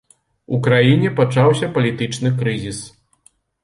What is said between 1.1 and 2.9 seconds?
пачаўся палітычны крызіс.